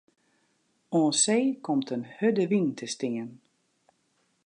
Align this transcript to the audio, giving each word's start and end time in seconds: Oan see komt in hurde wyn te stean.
Oan 0.99 1.13
see 1.23 1.45
komt 1.65 1.91
in 1.95 2.03
hurde 2.17 2.45
wyn 2.51 2.69
te 2.77 2.87
stean. 2.93 3.29